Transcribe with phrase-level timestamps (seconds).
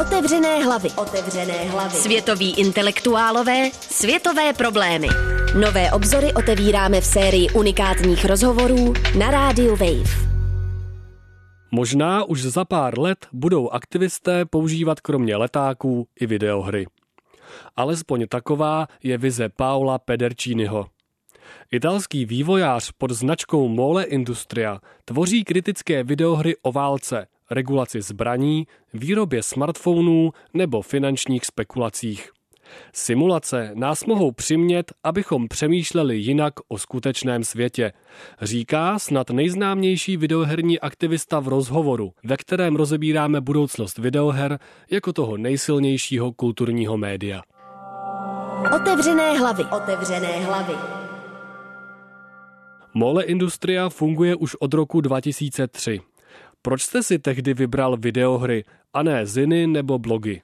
[0.00, 0.88] Otevřené hlavy.
[0.90, 1.96] Otevřené hlavy.
[1.96, 5.08] Světoví intelektuálové, světové problémy.
[5.60, 10.28] Nové obzory otevíráme v sérii unikátních rozhovorů na rádiu Wave.
[11.70, 16.86] Možná už za pár let budou aktivisté používat kromě letáků i videohry.
[17.76, 20.86] Alespoň taková je vize Paola Pederciniho.
[21.70, 30.30] Italský vývojář pod značkou Mole Industria tvoří kritické videohry o válce, regulaci zbraní, výrobě smartphonů
[30.54, 32.30] nebo finančních spekulacích.
[32.92, 37.92] Simulace nás mohou přimět, abychom přemýšleli jinak o skutečném světě,
[38.42, 44.58] říká snad nejznámější videoherní aktivista v rozhovoru, ve kterém rozebíráme budoucnost videoher
[44.90, 47.42] jako toho nejsilnějšího kulturního média.
[48.76, 49.64] Otevřené hlavy.
[49.64, 50.74] Otevřené hlavy.
[52.94, 56.00] Mole Industria funguje už od roku 2003.
[56.68, 58.64] Proč jste si tehdy vybral videohry
[58.94, 60.42] a ne ziny nebo blogy?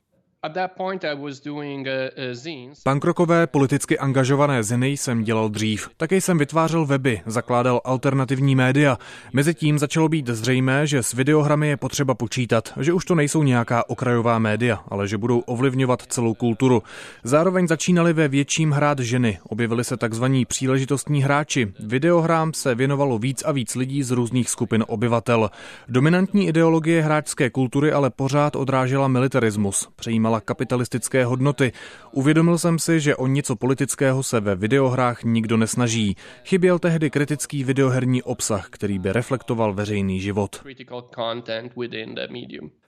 [2.82, 5.88] Pankrokové politicky angažované ziny jsem dělal dřív.
[5.96, 8.98] Také jsem vytvářel weby, zakládal alternativní média.
[9.32, 13.90] Mezitím začalo být zřejmé, že s videohrami je potřeba počítat, že už to nejsou nějaká
[13.90, 16.82] okrajová média, ale že budou ovlivňovat celou kulturu.
[17.22, 21.72] Zároveň začínaly ve větším hrát ženy, objevili se takzvaní příležitostní hráči.
[21.80, 25.50] Videohrám se věnovalo víc a víc lidí z různých skupin obyvatel.
[25.88, 31.72] Dominantní ideologie hráčské kultury ale pořád odrážela militarismus, přejímala představovala kapitalistické hodnoty.
[32.12, 36.16] Uvědomil jsem si, že o něco politického se ve videohrách nikdo nesnaží.
[36.44, 40.64] Chyběl tehdy kritický videoherní obsah, který by reflektoval veřejný život.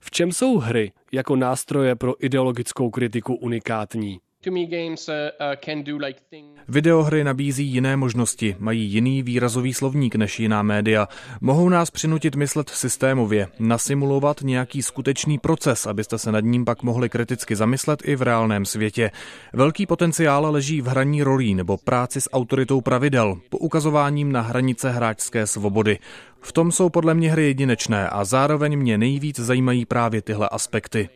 [0.00, 4.20] V čem jsou hry jako nástroje pro ideologickou kritiku unikátní?
[4.46, 6.36] Uh, uh,
[6.68, 11.08] Videohry nabízí jiné možnosti, mají jiný výrazový slovník než jiná média.
[11.40, 17.08] Mohou nás přinutit myslet systémově, nasimulovat nějaký skutečný proces, abyste se nad ním pak mohli
[17.08, 19.10] kriticky zamyslet i v reálném světě.
[19.52, 25.46] Velký potenciál leží v hraní rolí nebo práci s autoritou pravidel, poukazováním na hranice hráčské
[25.46, 25.98] svobody.
[26.40, 31.08] V tom jsou podle mě hry jedinečné a zároveň mě nejvíc zajímají právě tyhle aspekty.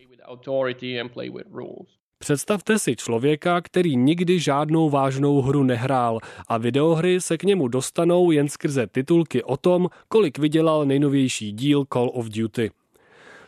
[2.22, 8.30] Představte si člověka, který nikdy žádnou vážnou hru nehrál a videohry se k němu dostanou
[8.30, 12.70] jen skrze titulky o tom, kolik vydělal nejnovější díl Call of Duty.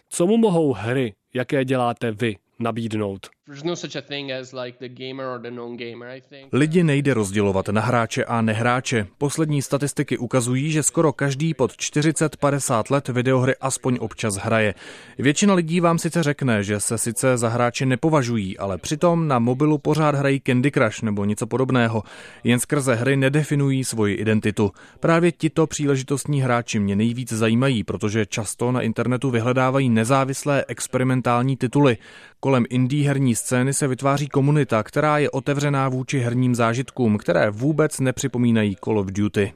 [0.08, 3.26] Co mu mohou hry, jaké děláte vy, nabídnout?
[6.52, 9.06] Lidi nejde rozdělovat na hráče a nehráče.
[9.18, 14.74] Poslední statistiky ukazují, že skoro každý pod 40-50 let videohry aspoň občas hraje.
[15.18, 19.78] Většina lidí vám sice řekne, že se sice za hráče nepovažují, ale přitom na mobilu
[19.78, 22.02] pořád hrají Candy Crush nebo něco podobného.
[22.44, 24.72] Jen skrze hry nedefinují svoji identitu.
[25.00, 31.96] Právě tito příležitostní hráči mě nejvíc zajímají, protože často na internetu vyhledávají nezávislé experimentální tituly.
[32.40, 38.00] Kolem indie herní scény se vytváří komunita, která je otevřená vůči herním zážitkům, které vůbec
[38.00, 39.52] nepřipomínají Call of Duty.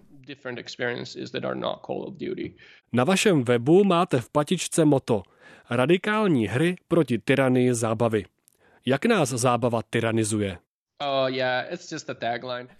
[2.93, 5.23] Na vašem webu máte v patičce moto
[5.71, 8.25] Radikální hry proti tyranii zábavy.
[8.87, 10.59] Jak nás zábava tyranizuje?
[11.05, 11.29] Oh,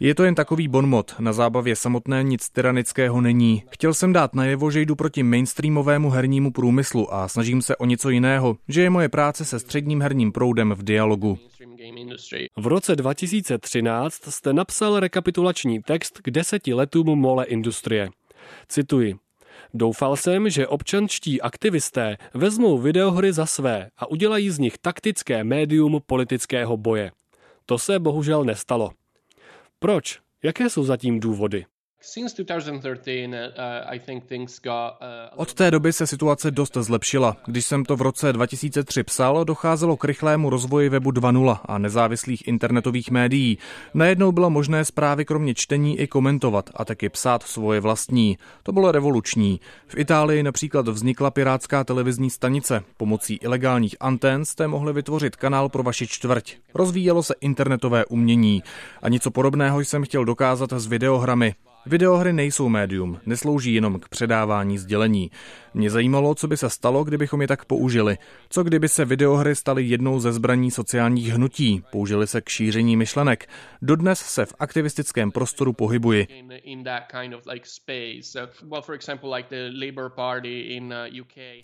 [0.01, 3.63] je to jen takový bonmot, na zábavě samotné nic tyranického není.
[3.71, 8.11] Chtěl jsem dát najevo, že jdu proti mainstreamovému hernímu průmyslu a snažím se o něco
[8.11, 11.39] jiného, že je moje práce se středním herním proudem v dialogu.
[12.57, 18.09] V roce 2013 jste napsal rekapitulační text k deseti letům Mole Industrie.
[18.69, 19.15] Cituji.
[19.75, 26.01] Doufal jsem, že občanští aktivisté vezmou videohry za své a udělají z nich taktické médium
[26.07, 27.11] politického boje.
[27.67, 28.91] To se bohužel nestalo.
[29.79, 30.21] Proč?
[30.43, 31.67] Jaké jsou zatím důvody?
[32.07, 32.23] Uh,
[35.01, 37.37] uh, Od té doby se situace dost zlepšila.
[37.47, 42.49] Když jsem to v roce 2003 psal, docházelo k rychlému rozvoji webu 2.0 a nezávislých
[42.49, 43.59] internetových médií.
[43.95, 48.39] Najednou bylo možné zprávy kromě čtení i komentovat a taky psát svoje vlastní.
[48.63, 49.61] To bylo revoluční.
[49.87, 52.83] V Itálii například vznikla pirátská televizní stanice.
[52.97, 56.55] Pomocí ilegálních antén jste mohli vytvořit kanál pro vaši čtvrť.
[56.75, 58.63] Rozvíjelo se internetové umění.
[59.03, 61.55] A něco podobného jsem chtěl dokázat s videohrami.
[61.87, 65.31] Videohry nejsou médium, neslouží jenom k předávání sdělení.
[65.77, 68.19] Mě zajímalo, co by se stalo, kdybychom je tak použili.
[68.49, 73.49] Co kdyby se videohry staly jednou ze zbraní sociálních hnutí, použili se k šíření myšlenek.
[73.83, 76.27] Dodnes se v aktivistickém prostoru pohybuji.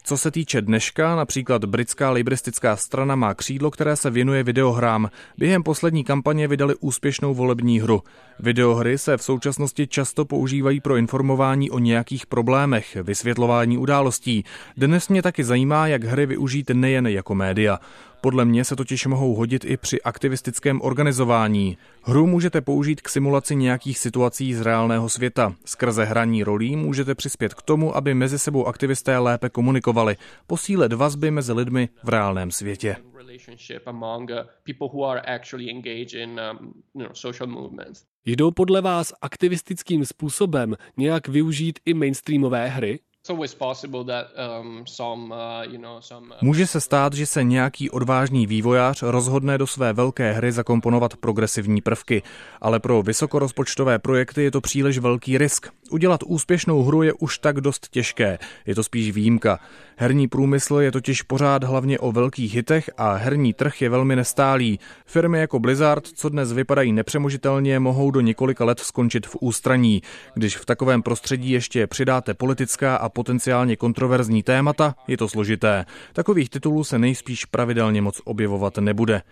[0.02, 5.10] Co se týče dneška, například britská libristická strana má křídlo, které se věnuje videohrám.
[5.38, 8.02] Během poslední kampaně vydali úspěšnou volební hru.
[8.38, 14.01] Videohry se v současnosti často často používají pro informování o nějakých problémech, vysvětlování událostí.
[14.76, 17.78] Dnes mě taky zajímá, jak hry využít nejen jako média.
[18.20, 21.78] Podle mě se totiž mohou hodit i při aktivistickém organizování.
[22.02, 25.54] Hru můžete použít k simulaci nějakých situací z reálného světa.
[25.64, 30.16] Skrze hraní rolí můžete přispět k tomu, aby mezi sebou aktivisté lépe komunikovali,
[30.46, 32.96] posílit vazby mezi lidmi v reálném světě.
[38.24, 43.00] Jdou podle vás aktivistickým způsobem nějak využít i mainstreamové hry?
[43.30, 44.84] Um,
[45.30, 45.36] uh,
[46.42, 51.80] Může se stát, že se nějaký odvážný vývojář rozhodne do své velké hry zakomponovat progresivní
[51.80, 52.22] prvky,
[52.60, 55.66] ale pro vysokorozpočtové projekty je to příliš velký risk.
[55.90, 59.60] Udělat úspěšnou hru je už tak dost těžké, je to spíš výjimka.
[59.96, 64.78] Herní průmysl je totiž pořád hlavně o velkých hitech a herní trh je velmi nestálý.
[65.06, 70.02] Firmy jako Blizzard, co dnes vypadají nepřemožitelně, mohou do několika let skončit v ústraní.
[70.34, 75.84] Když v takovém prostředí ještě přidáte politická a potenciálně kontroverzní témata, je to složité.
[76.12, 79.22] Takových titulů se nejspíš pravidelně moc objevovat nebude.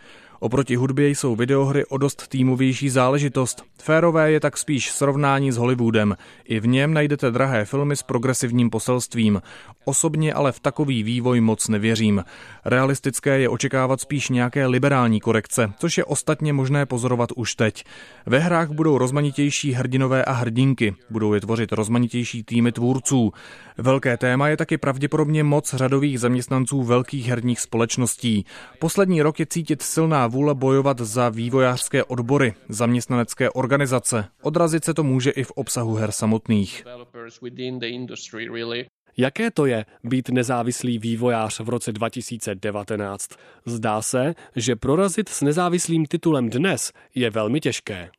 [0.43, 3.63] Oproti hudbě jsou videohry o dost týmovější záležitost.
[3.83, 6.17] Férové je tak spíš srovnání s Hollywoodem.
[6.45, 9.43] I v něm najdete drahé filmy s progresivním poselstvím.
[9.85, 12.25] Osobně ale v takový vývoj moc nevěřím.
[12.65, 17.85] Realistické je očekávat spíš nějaké liberální korekce, což je ostatně možné pozorovat už teď.
[18.27, 23.33] Ve hrách budou rozmanitější hrdinové a hrdinky, budou je tvořit rozmanitější týmy tvůrců.
[23.79, 28.47] Velké téma je taky pravděpodobně moc řadových zaměstnanců velkých herních společností.
[28.79, 34.25] Poslední rok je cítit silná vůle bojovat za vývojářské odbory, zaměstnanecké organizace.
[34.43, 36.85] Odrazit se to může i v obsahu her samotných.
[39.17, 43.31] Jaké to je být nezávislý vývojář v roce 2019?
[43.67, 48.11] Zdá se, že prorazit s nezávislým titulem dnes je velmi těžké.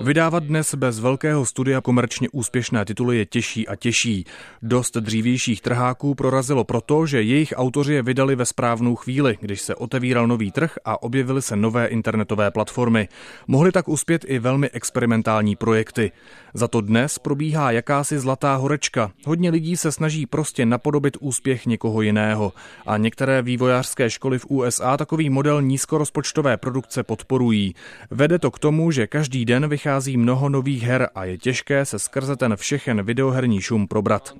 [0.00, 4.24] Vydávat dnes bez velkého studia komerčně úspěšné tituly je těžší a těžší.
[4.62, 9.74] Dost dřívějších trháků prorazilo proto, že jejich autoři je vydali ve správnou chvíli, když se
[9.74, 13.08] otevíral nový trh a objevily se nové internetové platformy.
[13.46, 16.12] Mohly tak uspět i velmi experimentální projekty.
[16.54, 19.10] Za to dnes probíhá jakási zlatá horečka.
[19.24, 22.52] Hodně lidí se snaží prostě napodobit úspěch někoho jiného.
[22.86, 27.74] A některé vývojářské školy v USA takový model nízkorozpočtové produkce podporují.
[28.10, 31.98] Vede to k tomu, že každý den vychází mnoho nových her a je těžké se
[31.98, 34.34] skrze ten všechen videoherní šum probrat.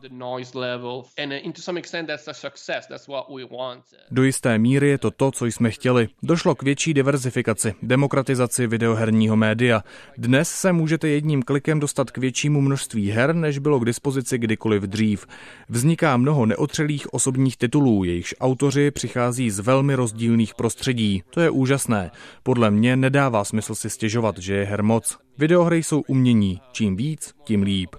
[4.10, 6.08] Do jisté míry je to to, co jsme chtěli.
[6.22, 9.82] Došlo k větší diverzifikaci, demokratizaci videoherního média.
[10.19, 14.82] Dnes se můžete jedním klikem dostat k většímu množství her, než bylo k dispozici kdykoliv
[14.82, 15.26] dřív.
[15.69, 21.22] Vzniká mnoho neotřelých osobních titulů, jejichž autoři přichází z velmi rozdílných prostředí.
[21.30, 22.10] To je úžasné.
[22.42, 25.19] Podle mě nedává smysl si stěžovat, že je her moc.
[25.38, 26.61] Videohry jsou umění.
[26.73, 27.97] Čím víc, tím líp.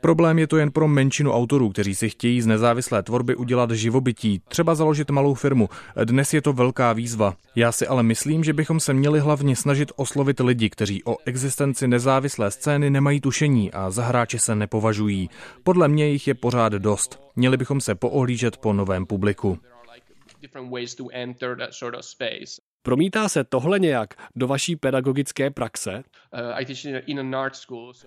[0.00, 4.42] Problém je to jen pro menšinu autorů, kteří si chtějí z nezávislé tvorby udělat živobytí,
[4.48, 5.68] třeba založit malou firmu.
[6.04, 7.34] Dnes je to velká výzva.
[7.54, 11.88] Já si ale myslím, že bychom se měli hlavně snažit oslovit lidi, kteří o existenci
[11.88, 15.30] nezávislé scény nemají tušení a za hráče se nepovažují.
[15.62, 17.20] Podle mě jich je pořád dost.
[17.36, 19.58] Měli bychom se poohlížet po novém publiku.
[22.88, 26.02] Promítá se tohle nějak do vaší pedagogické praxe?
[26.32, 26.40] Uh,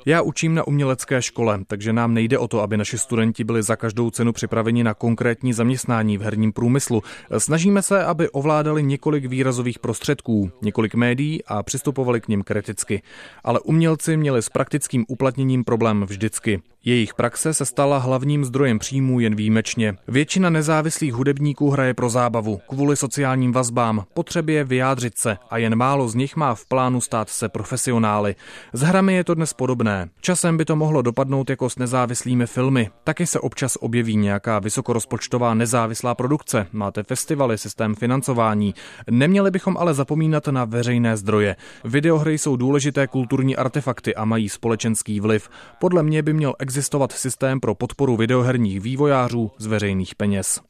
[0.06, 3.76] Já učím na umělecké škole, takže nám nejde o to, aby naši studenti byli za
[3.76, 7.04] každou cenu připraveni na konkrétní zaměstnání v herním průmyslu.
[7.38, 13.02] Snažíme se, aby ovládali několik výrazových prostředků, několik médií a přistupovali k nim kriticky.
[13.44, 16.62] Ale umělci měli s praktickým uplatněním problém vždycky.
[16.86, 19.96] Jejich praxe se stala hlavním zdrojem příjmů jen výjimečně.
[20.08, 26.08] Většina nezávislých hudebníků hraje pro zábavu, kvůli sociálním vazbám, potřebě vyjádřit se a jen málo
[26.08, 28.36] z nich má v plánu stát se profesionály.
[28.74, 30.10] S hrami je to dnes podobné.
[30.22, 32.90] Časem by to mohlo dopadnout jako s nezávislými filmy.
[33.04, 36.68] Taky se občas objeví nějaká vysokorozpočtová nezávislá produkce.
[36.72, 38.76] Máte festivaly, systém financování.
[39.10, 41.56] Neměli bychom ale zapomínat na veřejné zdroje.
[41.84, 45.50] Videohry jsou důležité kulturní artefakty a mají společenský vliv.
[45.80, 50.62] Podle mě by měl existovat systém pro podporu videoherních vývojářů z veřejných peněz.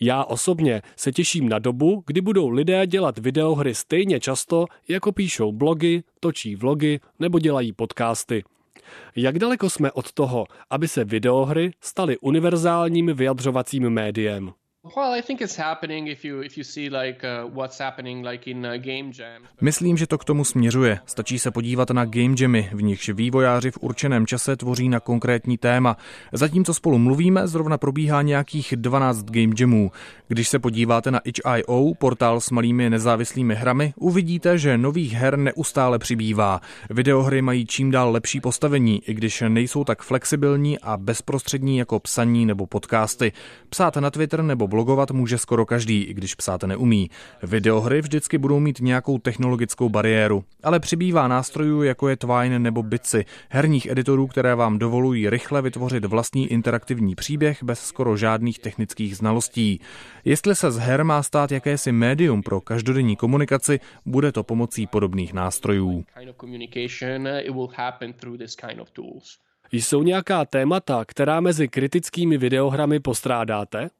[0.00, 5.52] Já osobně se těším na dobu, kdy budou lidé dělat videohry stejně často, jako píšou
[5.52, 8.44] blogy, točí vlogy nebo dělají podcasty.
[9.16, 14.52] Jak daleko jsme od toho, aby se videohry staly univerzálním vyjadřovacím médiem?
[19.60, 20.98] Myslím, že to k tomu směřuje.
[21.06, 25.58] Stačí se podívat na game jamy, v nichž vývojáři v určeném čase tvoří na konkrétní
[25.58, 25.96] téma.
[26.32, 29.90] Zatímco spolu mluvíme, zrovna probíhá nějakých 12 game jamů.
[30.28, 35.98] Když se podíváte na itch.io, portál s malými nezávislými hrami, uvidíte, že nových her neustále
[35.98, 36.60] přibývá.
[36.90, 42.46] Videohry mají čím dál lepší postavení, i když nejsou tak flexibilní a bezprostřední jako psaní
[42.46, 43.32] nebo podcasty.
[43.68, 47.10] Psát na Twitter nebo blogovat může skoro každý, i když psát neumí.
[47.42, 53.24] Videohry vždycky budou mít nějakou technologickou bariéru, ale přibývá nástrojů jako je Twine nebo Bitsy,
[53.48, 59.80] herních editorů, které vám dovolují rychle vytvořit vlastní interaktivní příběh bez skoro žádných technických znalostí.
[60.24, 65.32] Jestli se z her má stát jakési médium pro každodenní komunikaci, bude to pomocí podobných
[65.32, 66.04] nástrojů.
[69.72, 73.90] Jsou nějaká témata, která mezi kritickými videohrami postrádáte?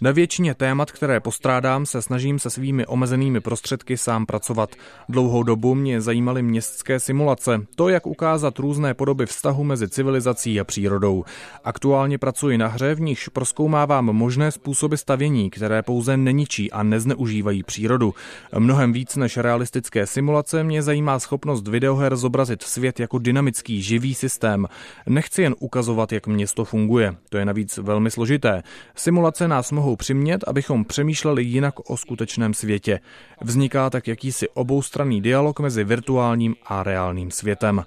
[0.00, 4.70] Na většině témat, které postrádám, se snažím se svými omezenými prostředky sám pracovat.
[5.08, 10.64] Dlouhou dobu mě zajímaly městské simulace, to, jak ukázat různé podoby vztahu mezi civilizací a
[10.64, 11.24] přírodou.
[11.64, 17.62] Aktuálně pracuji na hře, v níž proskoumávám možné způsoby stavění, které pouze neničí a nezneužívají
[17.62, 18.14] přírodu.
[18.58, 24.66] Mnohem víc než realistické simulace mě zajímá schopnost videoher zobrazit svět jako dynamický, živý systém.
[25.06, 27.19] Nechci jen ukazovat, jak město funguje.
[27.28, 28.62] To je navíc velmi složité.
[28.94, 33.00] Simulace nás mohou přimět, abychom přemýšleli jinak o skutečném světě.
[33.42, 37.84] Vzniká tak jakýsi oboustranný dialog mezi virtuálním a reálným světem.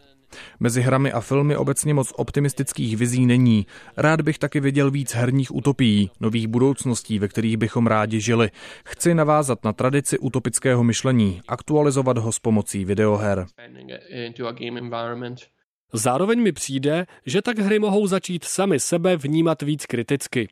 [0.59, 3.65] Mezi hrami a filmy obecně moc optimistických vizí není.
[3.97, 8.51] Rád bych taky viděl víc herních utopií, nových budoucností, ve kterých bychom rádi žili.
[8.85, 13.45] Chci navázat na tradici utopického myšlení, aktualizovat ho s pomocí videoher.
[15.93, 20.47] Zároveň mi přijde, že tak hry mohou začít sami sebe vnímat víc kriticky.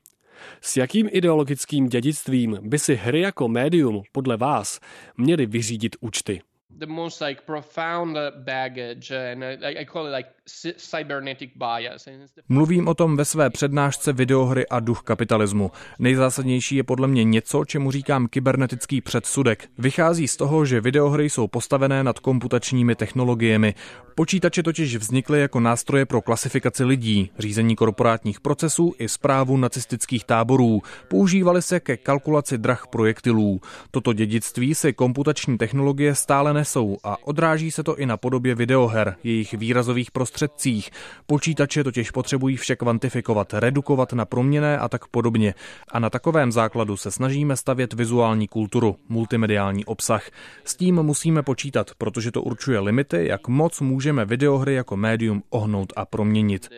[0.62, 4.80] S jakým ideologickým dědictvím by si hry jako médium, podle vás,
[5.18, 6.42] měly vyřídit účty?
[6.80, 10.30] The most like profound baggage and I, I call it like
[10.78, 12.08] cybernetic bias.
[12.50, 15.72] Mluvím o tom ve své přednášce videohry a duch kapitalismu.
[16.00, 19.70] Nejzásadnější je podle mě něco, čemu říkám kybernetický předsudek.
[19.78, 23.74] Vychází z toho, že videohry jsou postavené nad komputačními technologiemi.
[24.16, 30.82] Počítače totiž vznikly jako nástroje pro klasifikaci lidí, řízení korporátních procesů i zprávu nacistických táborů.
[31.08, 33.62] Používaly se ke kalkulaci drah projektilů.
[33.92, 39.16] Toto dědictví se komputační technologie stále nesou a odráží se to i na podobě videoher,
[39.24, 40.90] jejich výrazových prostředcích.
[41.26, 45.54] Počítače totiž potřebují vše kvantifikovat, redukovat na proměné a tak podobně.
[45.92, 50.30] A na takovém základu se snažíme stavět vizuální kulturu, multimediální obsah.
[50.64, 55.94] S tím musíme počítat, protože to určuje limity, jak moc můžeme videohry jako médium ohnout
[55.96, 56.70] a proměnit.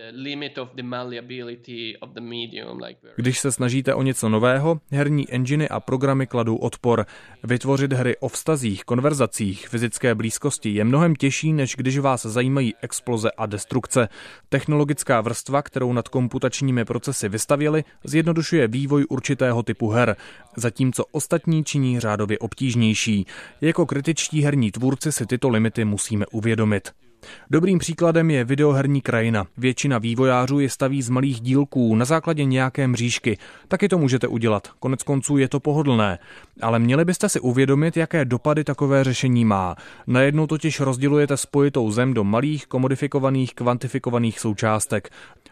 [3.15, 7.05] Když se snažíte o něco nového, herní enginy a programy kladou odpor.
[7.43, 13.31] Vytvořit hry o vztazích, konverzacích, fyzické blízkosti je mnohem těžší, než když vás zajímají exploze
[13.37, 14.09] a destrukce.
[14.49, 20.15] Technologická vrstva, kterou nad komputačními procesy vystavěli, zjednodušuje vývoj určitého typu her,
[20.57, 23.25] zatímco ostatní činí řádově obtížnější.
[23.61, 27.02] Jako kritičtí herní tvůrci si tyto limity musíme uvědomit.
[27.49, 29.45] Dobrým příkladem je videoherní krajina.
[29.57, 33.37] Většina vývojářů je staví z malých dílků na základě nějaké mřížky.
[33.67, 34.67] Taky to můžete udělat.
[34.79, 36.19] Konec konců je to pohodlné.
[36.61, 39.75] Ale měli byste si uvědomit, jaké dopady takové řešení má.
[40.07, 45.09] Najednou totiž rozdělujete spojitou zem do malých, komodifikovaných, kvantifikovaných součástek.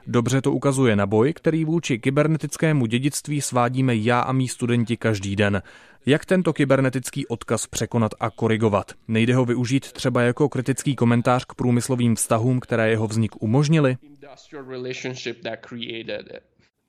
[0.07, 5.35] Dobře to ukazuje na boj, který vůči kybernetickému dědictví svádíme já a mý studenti každý
[5.35, 5.61] den.
[6.05, 8.91] Jak tento kybernetický odkaz překonat a korigovat?
[9.07, 13.97] Nejde ho využít třeba jako kritický komentář k průmyslovým vztahům, které jeho vznik umožnili?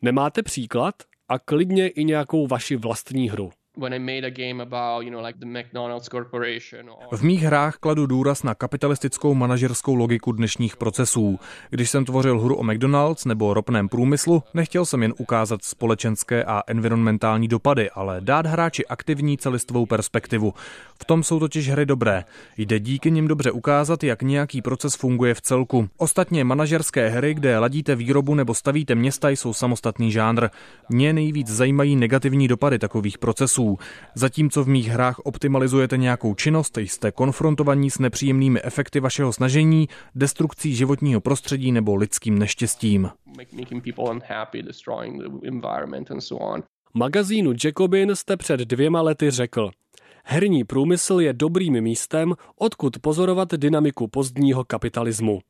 [0.03, 0.95] Nemáte příklad?
[1.29, 3.51] A klidně i nějakou vaši vlastní hru.
[7.13, 11.39] V mých hrách kladu důraz na kapitalistickou manažerskou logiku dnešních procesů.
[11.71, 16.63] Když jsem tvořil hru o McDonald's nebo ropném průmyslu, nechtěl jsem jen ukázat společenské a
[16.67, 20.55] environmentální dopady, ale dát hráči aktivní celistvou perspektivu.
[21.01, 22.25] V tom jsou totiž hry dobré.
[22.57, 25.89] Jde díky nim dobře ukázat, jak nějaký proces funguje v celku.
[25.97, 30.49] Ostatně manažerské hry, kde ladíte výrobu nebo stavíte města, jsou samostatný žánr.
[30.89, 33.79] Mě nejvíc zajímají negativní dopady takových procesů procesů.
[34.15, 40.75] Zatímco v mých hrách optimalizujete nějakou činnost, jste konfrontovaní s nepříjemnými efekty vašeho snažení, destrukcí
[40.75, 43.11] životního prostředí nebo lidským neštěstím.
[46.95, 49.71] Magazínu Jacobin jste před dvěma lety řekl,
[50.25, 55.41] herní průmysl je dobrým místem, odkud pozorovat dynamiku pozdního kapitalismu.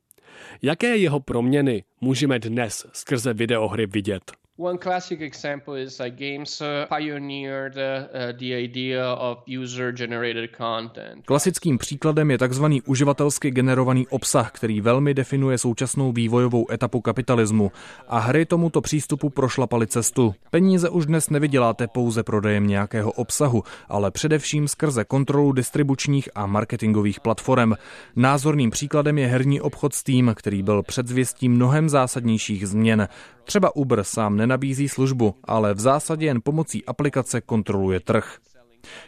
[0.61, 4.42] Jaké jeho proměny můžeme dnes skrze videohry vidět?
[4.59, 6.67] One classic example is like games uh,
[6.97, 11.25] pioneered uh, the idea of user-generated content.
[11.25, 17.71] Klasickým příkladem je takzvaný uživatelsky generovaný obsah, který velmi definuje současnou vývojovou etapu kapitalismu.
[18.07, 20.35] A hry tomuto přístupu prošlapaly cestu.
[20.49, 27.19] Peníze už dnes nevyděláte pouze prodejem nějakého obsahu, ale především skrze kontrolu distribučních a marketingových
[27.19, 27.73] platform.
[28.15, 33.07] Názorným příkladem je herní obchod Steam, který byl předzvěstí mnohem zásadnějších změn.
[33.43, 38.37] Třeba Uber sám nenabízí službu, ale v zásadě jen pomocí aplikace kontroluje trh.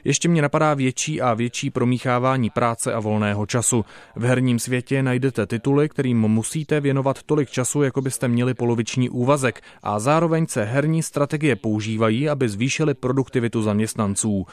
[0.03, 3.85] Ještě mě napadá větší a větší promíchávání práce a volného času.
[4.15, 9.61] V herním světě najdete tituly, kterým musíte věnovat tolik času, jako byste měli poloviční úvazek
[9.83, 14.45] a zároveň se herní strategie používají, aby zvýšily produktivitu zaměstnanců.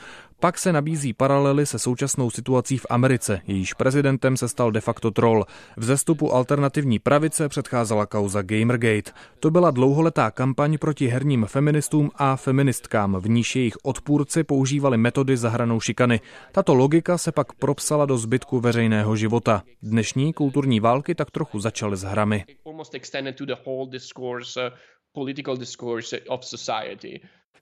[0.43, 5.11] Pak se nabízí paralely se současnou situací v Americe, jejíž prezidentem se stal de facto
[5.11, 5.45] troll.
[5.77, 9.11] V zestupu alternativní pravice předcházela kauza Gamergate.
[9.41, 15.37] To byla dlouholetá kampaň proti herním feministům a feministkám, v níž jejich odpůrci používali metody
[15.37, 16.21] zahranou šikany.
[16.53, 19.63] Tato logika se pak propsala do zbytku veřejného života.
[19.83, 22.45] Dnešní kulturní války tak trochu začaly s hrami.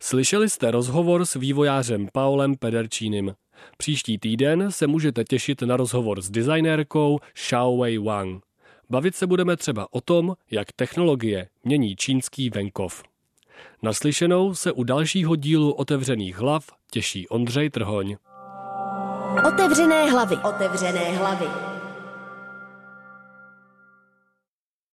[0.03, 3.35] Slyšeli jste rozhovor s vývojářem Paulem Pederčínem.
[3.77, 8.45] Příští týden se můžete těšit na rozhovor s designérkou Xiaowei Wang.
[8.91, 13.03] Bavit se budeme třeba o tom, jak technologie mění čínský venkov.
[13.83, 18.17] Naslyšenou se u dalšího dílu Otevřených hlav těší Ondřej Trhoň.
[19.49, 20.37] Otevřené hlavy.
[20.37, 21.70] Otevřené hlavy.